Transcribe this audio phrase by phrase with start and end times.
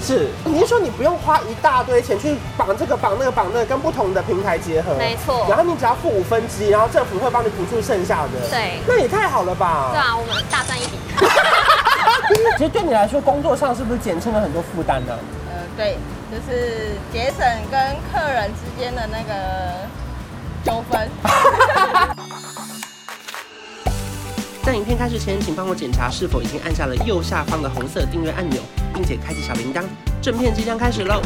[0.00, 4.94] 是，你是说你不用花一大堆钱去绑这个绑那个绑那个，跟不同的平台结合？
[4.96, 5.46] 没错。
[5.48, 8.48] 然后你只要付五分之一，然后政府会帮你补助剩下的。
[8.50, 8.78] 对。
[8.86, 9.90] 那也太好了吧？
[9.92, 10.98] 对啊，我们大赚一笔。
[12.58, 15.18] 其实对你来说，工作上是不是减轻了很多负担呢？
[15.50, 15.96] 呃，对，
[16.30, 19.34] 就是节省跟客人之间的那个
[20.64, 21.08] 纠纷。
[24.64, 28.60] 在影片开始前，请帮我检查是否已经按下了右下方的红色订阅按钮，
[28.98, 29.84] 并且开启小铃铛。
[30.20, 31.22] 正片即将开始喽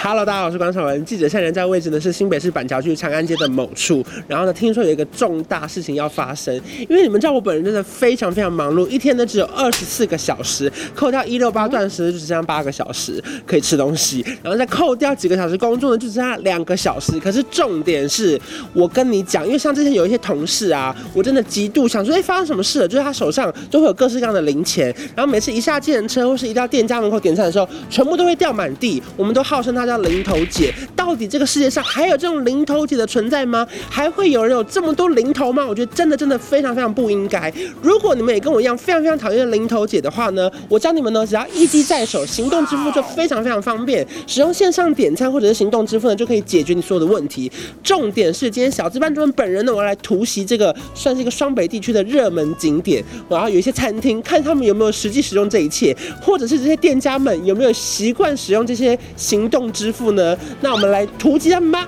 [0.00, 1.04] ！Hello，大家好，我是关韶文。
[1.04, 4.04] 记者现在人在位置呢是新北市板桥区长安街的某处。
[4.28, 6.54] 然后呢，听说有一个重大事情要发生。
[6.88, 17.18] 因为你们知道我本人真的非常非常忙碌，一天呢只有二十四个小时，扣掉一六八断食就只剩下八个小时可以吃东西，然后再扣掉几个小时工作呢就只剩下两个小时。
[17.18, 18.40] 可是重点是
[18.72, 22.86] 我跟你讲，因为像之前有一些同事啊，我真的极度想说，哎，发生什么事了？
[22.86, 29.02] 就是他手上都会有各式各样的零钱，然后每次一下计程车或是一到店家门口点餐的时候，全部都会掉满地。
[29.16, 29.87] 我们都号称他。
[29.88, 33.66] 叫零头姐，到底这个世界上还有这种零头姐的存在吗？
[33.88, 35.66] 还会有人有这么多零头吗？
[35.66, 37.52] 我觉得真的真的非常非常不应该。
[37.80, 44.06] 如果你们也跟我一样非常非常讨厌零头姐的话呢，我教你们呢，只要一机在手，行动支付就非常非常方便。
[44.26, 47.50] 使用线上点餐或者是行动支付呢，就可以解决你所有的问题。
[47.82, 59.72] 重点是今天小资班主任本人呢，我要来突袭这个算是一个双北地区的热门景点，然后有一些餐厅，看他们有没有实际使用这一切，或者是这些店家们有没有习惯使用这些行动。
[59.78, 60.36] 支付呢？
[60.60, 61.86] 那我们来突击他们吧。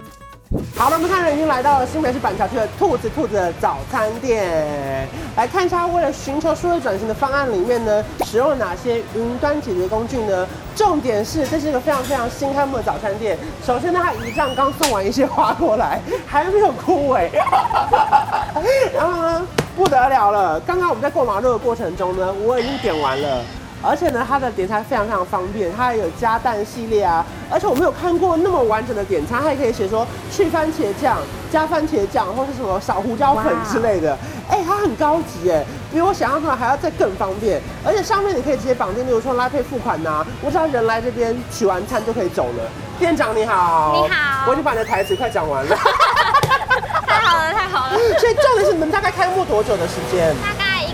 [0.77, 10.47] 好了，我们看人已经来到了新北市板桥区的兔子兔子的早餐店，来看一下为了寻求数位转型的方案里面呢，使用了哪些云端解决工具呢？
[10.77, 13.37] 重点是这是一个非常非常新开幕的早餐店。
[13.67, 17.29] 首先呢，它仪仗刚送完一些花过来，还没有枯萎。
[18.95, 23.43] 然后呢，不得了了，刚刚我们在过马路的过程中呢，我已经点完了。
[23.83, 27.25] 而且呢，它的点餐非常非常方便，它还有加蛋系列啊。
[27.51, 31.19] 而且我没有看过那么完整的点餐，它还可以写说去番茄酱、
[31.51, 34.17] 加番茄酱，或是什么少胡椒粉之类的。
[34.49, 37.61] 哎、欸，它很高级哎，比我想象中还要再更方便。
[37.85, 42.65] 而且上面你可以直接绑定，比如说拉配付款呐、啊，我只要人来这边取完餐就可以走了。
[42.99, 45.77] 店长你好，你好，我已经把你的台词快讲完了。
[47.07, 47.99] 太好了，太好了。
[48.19, 50.35] 所以重点是你们大概开幕多久的时间？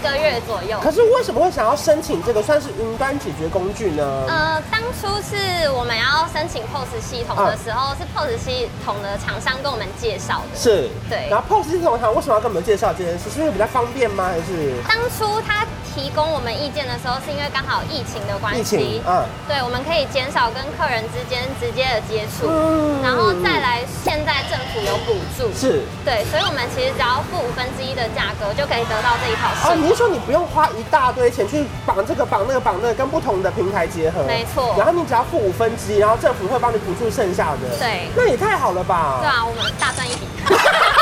[0.06, 0.78] 一个月左右。
[0.83, 4.25] 可是为什么会想要申请这个算是云端解决工具呢？
[4.28, 10.59] 呃，当初是我们要申请 POS 系统的时候，啊、是 POS 系统的厂商跟我们介绍的。
[10.59, 11.28] 是，对。
[11.28, 13.31] 然后 POS 系统厂为什么要跟我们介绍这件事？
[13.31, 14.31] 是因为比较方便吗？
[14.31, 19.00] 还是当初他提供我们意见的时候，是因为刚好疫情的关系。
[19.08, 29.88] 嗯，对，我们可以减少跟客人之间直接的接触，嗯，然后再来，现在政府有补助，是，对，所以我们其实只要付五分之一的价格，就可以得到这一套系统。
[29.88, 34.74] 啊说你不用花一大堆钱去绑这个绑那个绑那个，跟不同的平台结合，没错。
[34.76, 37.78] 然后你只要付五分之一，然后政府会帮你补助剩下的。
[37.78, 39.20] 对，那也太好了吧？
[39.22, 40.26] 对啊，我们大赚一笔。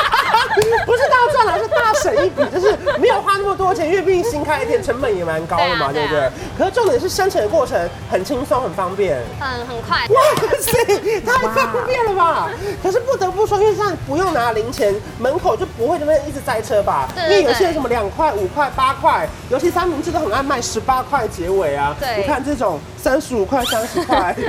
[0.86, 6.30] 不是大赚了，是大省一笔，就是没有花那么多钱，因为毕竟新开店成本也蛮高的嘛，对，啊，啊、不对？
[6.58, 10.06] 可是重点是生成的过程很轻松、很方便，很很快。
[10.08, 10.20] 哇
[10.60, 10.72] 塞，
[11.20, 12.50] 太方便了吧！
[12.82, 17.08] 可是不得不说，因为这样不用拿零钱，门口就不会那边一直塞车吧？
[17.14, 21.94] 对，对，对，因为有些人什么两块、五块、八块，尤其三明治都很爱卖十八块结尾啊。
[21.98, 24.32] 对，你看这种三十五块、三十块，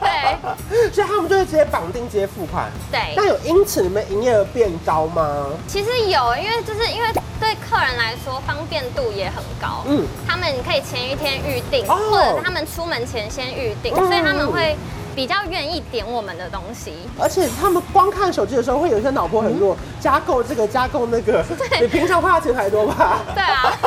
[0.00, 2.70] 对，所以他们就会直接绑定、直接付款。
[2.88, 5.48] 对，那有因此你们营业额变高吗？
[5.66, 7.08] 其实有，因为就是因为
[7.40, 14.76] 对客人来说方便度也很高，嗯，他们可以前一天预定，哦，或者他们出门前先预定，嗯，所以他们会。
[15.16, 23.20] 比较愿意点我们的东西，而且他们光看手机的时候，会有一些脑波很弱，嗯、加购这个加购那个，对，比平常花的钱还多吧？
[23.32, 23.78] 对啊，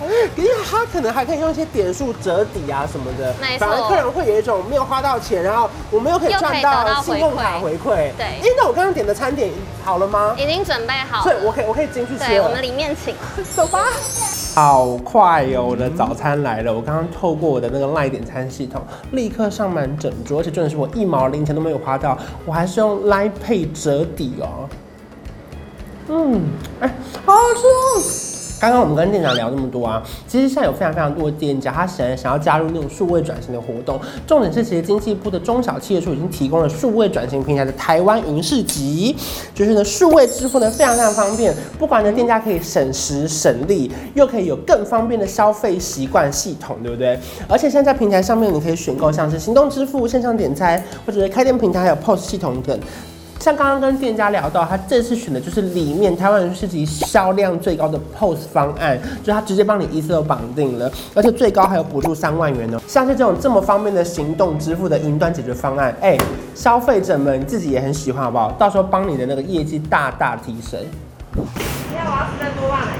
[0.36, 8.10] 因为他可能还可以用一些点数折抵啊什么的，反而客人会有一种没有花到钱，然后我们又可以赚到信用卡回馈。
[8.16, 9.50] 对，哎，那我刚刚点的餐点
[9.84, 10.34] 好了吗？
[10.38, 12.44] 已经准备好了，所以我可以我可以进去吃了。
[12.44, 13.14] 我们里面请，
[13.54, 13.84] 走吧。
[14.54, 15.64] 好快哟！
[15.64, 16.72] 我的早餐来了。
[16.72, 18.80] 我刚刚透过我的那个赖点餐系统，
[19.10, 24.68] 立刻上满整桌，而且真的是我一毛零钱都没有花到，我还是用 Line Pay 折抵哦。
[26.06, 26.42] 嗯，
[26.80, 26.94] 哎，
[27.26, 28.33] 好好吃哦。
[28.64, 34.00] 刚刚我们跟店长聊那么多啊，其实现在有非常非常多的店家，他想想要加入那种数位转型的活动。
[34.26, 39.14] 重点是，其实经济部的中小企业处已经提供了数位转型平台的台湾云市集，
[39.54, 47.18] 就是呢数位支付呢非常非常方便，不管呢店家可以省时省力，又可以有更方便的消费习惯系统，对不对？
[47.46, 52.80] 而且现在在平台上面，你可以选购像是行动支付、线上点餐，或者是开店平台还有 POS 系统等。
[53.44, 62.80] 像刚刚跟店家聊到，他这次选的就是里面台湾人市集销量最高的 POS 方案，就他直接帮你一次都绑定了，而且最高还有补助三万元哦。
[62.88, 66.16] 像是这种这么方便的行动支付的云端解决方案，哎，
[66.54, 68.50] 消费者们自己也很喜欢，好不好？
[68.52, 70.80] 到时候帮你的那个业绩大大提升。
[71.34, 71.44] 今
[71.92, 72.96] 天我要吃再多辣奶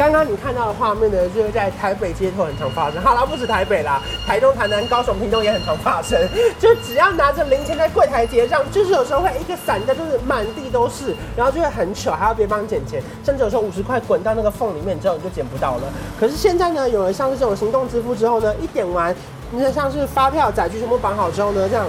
[0.00, 3.02] 刚刚你看到的画面呢，就是在台北街头很常发生。
[3.02, 6.18] 好啦，不止台北啦，台东、台南、高雄、屏东也很常发生。
[6.58, 15.82] 就只要拿着零钱在柜台结账，就是有时候会一个散掉，就是满地都是，然后就会很糗，还要别帮你捡钱，甚至有时候五十块滚到那个缝里面之后你就捡不到了。
[16.18, 19.14] 可是现在呢，有了像是这种行动支付之后呢，一点完，
[19.50, 21.84] 你看像是发票、载具全部绑好之后呢，这样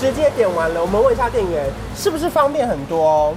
[0.00, 0.80] 直接点完了。
[0.80, 1.66] 我们问一下店员，
[1.96, 3.34] 是不是方便很多哦？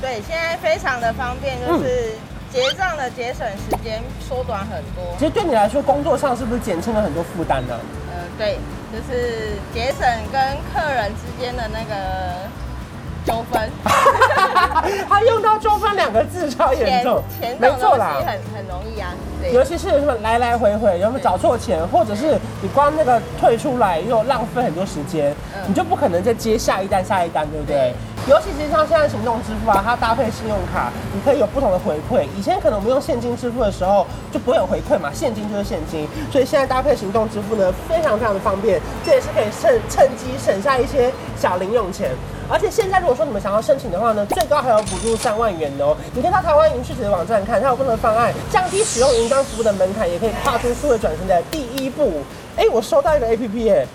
[0.00, 2.10] 对，现在非常的方便，就是。
[2.10, 5.02] 嗯结账的节省时间缩短很多。
[5.18, 7.74] 其实对你来说，工作上是不是减轻了很多负担呢？
[8.14, 8.56] 呃，对，
[8.92, 10.40] 就是节省跟
[10.72, 12.48] 客人之间的那个
[13.24, 13.70] 纠纷。
[15.08, 19.10] 他用到“纠纷”两个字超严重，钱没错啦，很很容易啊。
[19.52, 27.76] 尤其是什么来来回回，有没有找错钱，或者是你光那个退出来又浪费很多时间，嗯、你就不可能再接下一单下一单，对不对？
[27.76, 27.94] 对
[28.26, 32.26] 尤其是像现在行动支付啊，它搭配信用卡，你可以有不同的回馈。
[32.36, 36.08] 以前可能我们用现金支付的时候就不会有回馈嘛，现金就是现金。
[36.32, 42.10] 所以现在搭配行动支付呢，非常非常的方便，这也是可以趁趁机省下一些小零用钱。
[42.50, 45.96] 而且现在如果说你们想要申请的话呢，最高还有补助三万元哦。
[46.12, 52.22] 你可以到台湾云市集的网站看，它有不同的方案，降低使用云端服务的门槛，也可以跨出数位转型的第一步。
[52.56, 53.86] 哎、欸，我收到一个 APP 哎，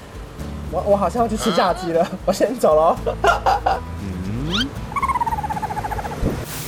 [0.71, 2.95] 我我好像要去吃炸鸡了，我先走喽。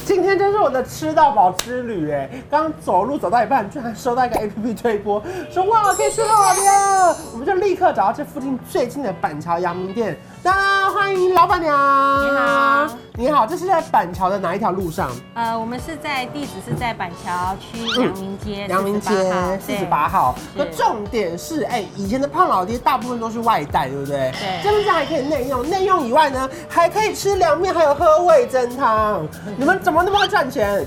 [0.05, 2.29] 今天真是我的吃到饱之旅哎！
[2.49, 7.17] 刚走路走到一半，居然收到一个 APP 推播，说哇可以吃到饱了？
[7.31, 10.17] 我们就立刻找到这附近最近的板桥阳明店。
[10.43, 15.11] 大家欢迎老板娘，你好，你好，这是在板桥的哪一条路上？
[15.35, 20.33] 呃，我们是在地址是在板桥区阳明街，阳、嗯、明街四十八号。
[20.55, 24.31] 那重点是，哎、欸，以前的胖老爹大部分都是外带，对不对？
[24.31, 24.63] 对。
[24.63, 29.27] 这边还可以内用，内用以外呢，还可以吃凉面，还有喝味增汤。
[29.55, 30.83] 你们怎么那么会赚钱？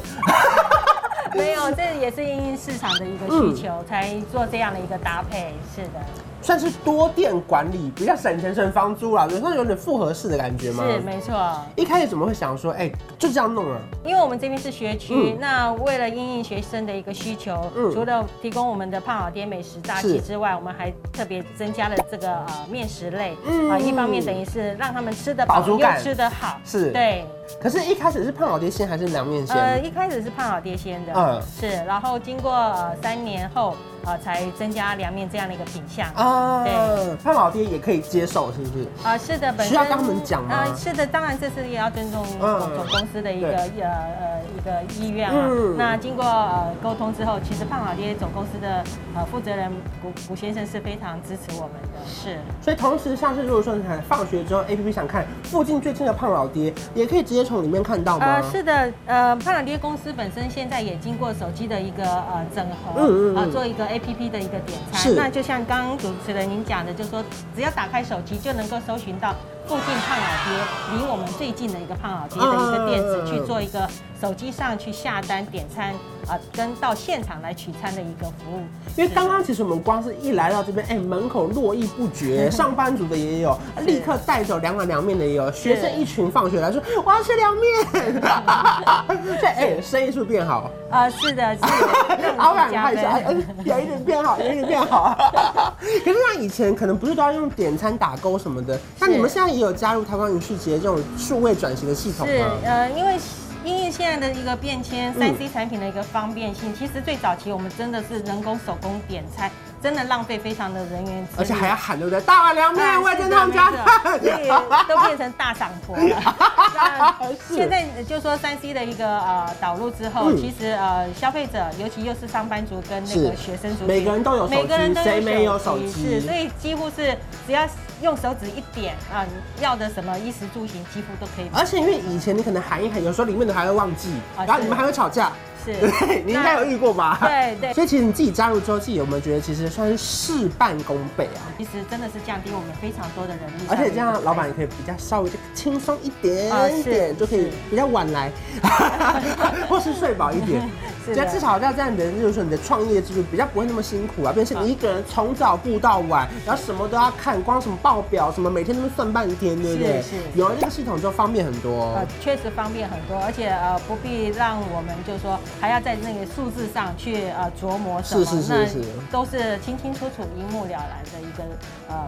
[1.34, 5.52] 没有，这也是因应市场的一个需求、嗯、才做这样的一个搭配。
[5.74, 6.00] 是的。
[6.42, 10.84] 算是多店管理，比较省钱省房租啦，有时候有点复合式的感觉吗？
[10.86, 11.34] 是，没错。
[11.74, 13.78] 一开始怎么会想说，哎、欸，就这样弄啊？
[14.04, 27.24] 因为我们这边是学区，嗯、那为了应应学生的一个需求，嗯、除了提供我们的胖老爹美食大计之外，我们还特别增加了这个呃面食类，嗯啊，一方面等于是让他们吃得饱，又吃得好，是，对。
[27.60, 29.56] 可是，一开始是胖老爹先还是凉面先？
[29.56, 33.76] 呃，一开始是胖老爹先的，嗯，是，然后经过呃三年后。
[34.06, 36.62] 呃，才增加凉面这样的一个品相啊。
[36.62, 38.86] 对，胖老爹也可以接受，是不是？
[39.02, 40.56] 啊，是的，本身需要跟他们讲吗？
[40.56, 45.48] 啊，是的，当然这是也要尊重总总公司的一个呃呃一个意愿啊。
[45.78, 48.82] 那经过呃沟通之后，其实胖老爹总公司的
[49.14, 49.70] 呃负责人
[50.02, 52.00] 古古先生是非常支持我们的。
[52.04, 52.38] 是。
[52.60, 58.26] 所以同时，像是如果说你看放学之后，APP 想看附近最近的胖老爹，也可以直接从里面看到吗？
[58.26, 63.84] 呃，是的，呃，胖老爹公司本身现在也经过手机的一个呃整合，嗯嗯，啊，做一个。
[63.84, 67.22] A P P 的一个点餐，那就像刚刚主持人您讲的，就是说
[67.54, 69.32] 只要打开手机就能够搜寻到
[69.66, 73.88] 附近胖老爹离我们最近的一个胖老爹的一个店子去做一个
[74.20, 75.94] 手机上去下单点餐。
[76.26, 78.62] 啊，跟到现场来取餐的一个服务，
[78.96, 87.86] 因为刚刚其实我们光是一来到这边，哎、欸，门口络绎不绝，上班族的也有，立刻带走两碗凉面的也有，学生一群放学来说我要吃凉面，
[89.38, 90.70] 对，哎、欸，生意是不是变好？
[90.90, 95.14] 啊，是的，是的，老板看一下，嗯，有一点变好， 有一点变好。
[95.78, 102.32] 可是像以前可能不是都要用点餐打勾什么的，那你们现在也有加入台湾云市集的这种数位转型的系统吗？
[102.60, 103.18] 是，呃，因为。
[103.64, 109.50] 因为现在的一个变迁，三 C 产品的一个方便性，嗯、其实最早期我们真的是人工手工点餐，
[109.84, 112.18] 真的浪费非常的人员，而且还要喊对不对？
[112.22, 114.48] 大碗凉面，味噌汤加所以
[114.88, 117.36] 都变成大嗓婆了。
[117.50, 126.18] 现在就说三 C 的一个呃导入之后，嗯、其实呃消费者，尤其又是上班族跟那个学生族，每个人都有手机，每个人都谁没有手机？
[126.18, 127.14] 是，所以几乎是
[127.46, 127.68] 只要。
[128.02, 129.24] 用手指一点啊，
[129.62, 131.48] 要的什么衣食住行几乎都可以。
[131.54, 135.30] 而且因为以前你可能喊一喊，有时候里面的还会忘记，然后你们还会吵架。
[135.64, 135.72] 是，
[136.06, 137.18] 对，你应该有遇过吧？
[137.22, 137.72] 对对。
[137.72, 141.42] 所以其实你自己加入之后，自己有没有觉得其实算是事半功倍啊？
[141.56, 146.50] 其实真的是降低我们非常多的人力，而且这样老板也可以比较稍微就轻松一点
[146.82, 148.30] 点，就可以比较晚来，
[149.68, 150.68] 或是睡饱一点。
[151.06, 160.02] 觉得至少要这样的，就是说你的创业之路比较不会那么辛苦啊，变成你一个人从早顾到晚，然后什么都要看，光什么报表什么，每天都算半天，对不对？
[160.02, 160.16] 是，是。
[160.34, 161.92] 有了这个系统就方便很多。
[161.94, 171.44] 呃，确实方便很多，而且呃不必让我们就是说还要在那个数字上去呃琢磨什么，是是是是，都是清清楚楚、一目了然的一个
[171.88, 172.06] 呃。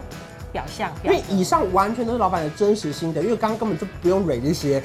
[0.49, 4.81] 表象，因为以上完全都是老板的真实心得，因为刚刚根本就不用蕊这些，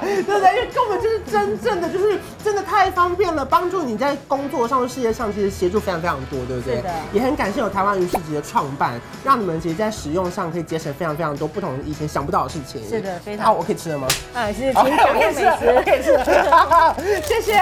[0.04, 0.56] 对不对？
[0.56, 6.82] 因为根本就是真正的，就是真的太方便了，帮助你在工作上、事业上，其实协助非常非常多，对不对？
[7.12, 12.82] 也很感谢有台湾云市集的创办，让你们其实在使用上可以节省非常非常多不同以前想不到的事情。
[12.88, 13.46] 是的，非常。
[13.46, 14.06] 好，我可以吃了吗？
[14.34, 15.40] 啊，是，请讲美食，
[15.84, 16.16] 可以吃，
[17.26, 17.52] 谢谢。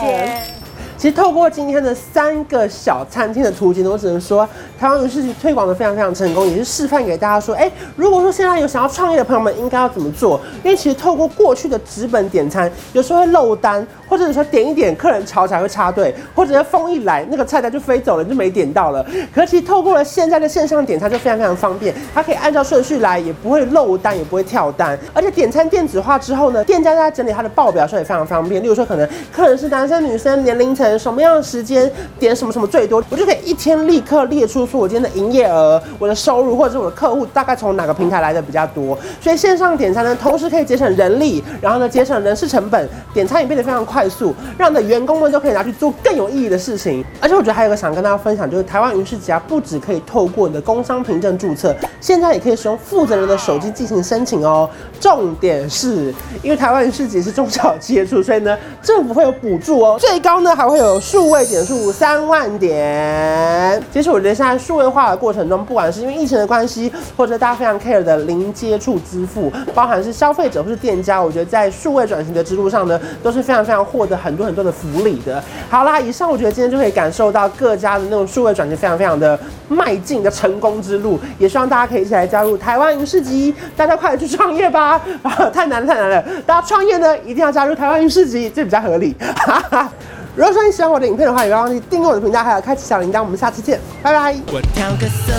[0.00, 0.57] 谢谢。
[0.98, 10.40] 其实透过今天的三个小餐厅的图景呢，我只能说台湾云市集推广的非常非常成功，也是示范给大家说，哎，如果说现在有想要创业的朋友们，应该要怎么做？
[10.64, 19.06] 因为其实透过过去的纸本点餐，有时候会漏单，或者说点一点，客人吵起来会插队，或者是风一来，那个菜单就飞走了，就没点到了。
[19.32, 24.98] 可是其实透过了现在的线上点餐就非常非常方便，它可以按照顺序来，也不会漏单，也不会跳单。
[25.14, 28.60] 而且点餐电子化之后呢，店家在整理他的报表的时候也非常方便。
[28.60, 30.87] 例如说，可能客人是男生、女生、年龄层。
[30.96, 31.90] 什么样的时间
[32.20, 38.96] 点什么什么最多，我就可以一天立刻列出说我今天的营业额、我的收入，或者是我的客户大概从哪个平台来的比较多。
[39.20, 47.04] 所以线上点餐呢，同时可以节省人力，然后呢节省人事成本，点餐也变得非常快速，让你的员工们都可以拿去做更有意义的事情。
[47.20, 54.68] 而且我觉得还有个想跟大家分享，就是台湾云市集啊，不只可以透过你的工商凭证注册，现在也可以使用负责人的手机进行申请哦。
[55.00, 60.98] 重点是因为台湾云市集是中小企业处，所以呢政府会有补助哦，最高呢还会有。
[61.00, 75.42] 数位点数三万点，其实我觉得现在数位化的过程中，不管是因为疫情的关系，或者大家非常 care 的零接触支付，包含是消费者或是店家，我觉得在数位转型的之路上呢，都是非常非常获得很多很多的福利的。
[75.70, 85.00] 好啦，以上我觉得今天就可以感受到各家的那种数位转型非常非常的迈进的成功之路，也希望大家可以一起来加入台湾云市集，大家快来去创业吧！
[85.22, 89.14] 啊，太难了太难了，大家创业呢一定要加入台湾云市集，这比较合理。
[89.36, 89.92] 哈哈。
[90.38, 93.20] 如果说你喜欢我的影片的话，也不要忘记订阅我的频道，还有开启小铃铛。
[93.20, 94.36] 我们下次见，拜拜。
[94.52, 95.32] 我调个色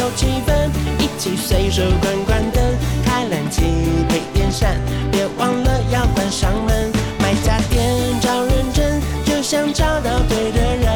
[0.00, 0.70] 有气氛，
[1.02, 2.62] 一起随手关关灯，
[3.04, 3.64] 开冷气
[4.08, 4.76] 配电扇，
[5.10, 6.92] 别忘了要关上门。
[7.18, 10.93] 买家电找认真，就像找到对的人。